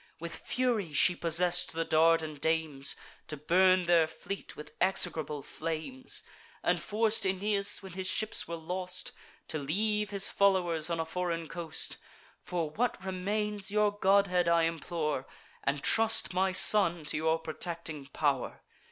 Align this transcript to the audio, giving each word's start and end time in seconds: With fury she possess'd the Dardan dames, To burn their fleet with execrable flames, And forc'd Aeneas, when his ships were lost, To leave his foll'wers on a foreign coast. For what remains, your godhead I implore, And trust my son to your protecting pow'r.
With 0.19 0.35
fury 0.35 0.93
she 0.93 1.15
possess'd 1.15 1.75
the 1.75 1.85
Dardan 1.85 2.37
dames, 2.39 2.95
To 3.27 3.37
burn 3.37 3.83
their 3.85 4.07
fleet 4.07 4.55
with 4.55 4.71
execrable 4.81 5.43
flames, 5.43 6.23
And 6.63 6.81
forc'd 6.81 7.23
Aeneas, 7.23 7.83
when 7.83 7.93
his 7.93 8.07
ships 8.07 8.47
were 8.47 8.55
lost, 8.55 9.11
To 9.49 9.59
leave 9.59 10.09
his 10.09 10.31
foll'wers 10.31 10.89
on 10.89 10.99
a 10.99 11.05
foreign 11.05 11.47
coast. 11.47 11.97
For 12.41 12.71
what 12.71 13.05
remains, 13.05 13.69
your 13.69 13.91
godhead 13.91 14.47
I 14.49 14.63
implore, 14.63 15.27
And 15.63 15.83
trust 15.83 16.33
my 16.33 16.51
son 16.51 17.05
to 17.05 17.17
your 17.17 17.37
protecting 17.37 18.07
pow'r. 18.07 18.63